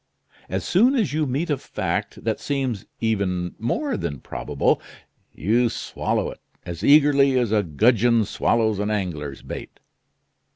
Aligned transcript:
As 0.49 0.63
soon 0.63 0.95
as 0.95 1.13
you 1.13 1.27
meet 1.27 1.51
a 1.51 1.57
fact 1.57 2.23
that 2.23 2.39
seems 2.39 2.87
even 3.01 3.53
more 3.59 3.95
than 3.97 4.19
probable, 4.19 4.81
you 5.35 5.69
swallow 5.69 6.31
it 6.31 6.39
as 6.65 6.83
eagerly 6.83 7.37
as 7.37 7.51
a 7.51 7.61
gudgeon 7.61 8.25
swallows 8.25 8.79
an 8.79 8.89
angler's 8.89 9.43
bait." 9.43 9.79